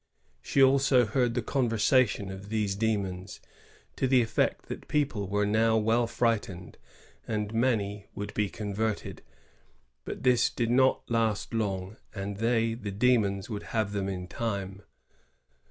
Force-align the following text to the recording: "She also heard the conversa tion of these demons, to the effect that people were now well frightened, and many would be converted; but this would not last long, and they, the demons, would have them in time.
"She 0.41 0.63
also 0.63 1.05
heard 1.05 1.35
the 1.35 1.43
conversa 1.43 2.07
tion 2.07 2.31
of 2.31 2.49
these 2.49 2.75
demons, 2.75 3.39
to 3.97 4.07
the 4.07 4.23
effect 4.23 4.65
that 4.65 4.87
people 4.87 5.27
were 5.29 5.45
now 5.45 5.77
well 5.77 6.07
frightened, 6.07 6.79
and 7.27 7.53
many 7.53 8.07
would 8.15 8.33
be 8.33 8.49
converted; 8.49 9.21
but 10.03 10.23
this 10.23 10.49
would 10.57 10.71
not 10.71 11.07
last 11.07 11.53
long, 11.53 11.97
and 12.15 12.37
they, 12.37 12.73
the 12.73 12.89
demons, 12.89 13.47
would 13.47 13.61
have 13.77 13.91
them 13.91 14.09
in 14.09 14.27
time. 14.27 14.81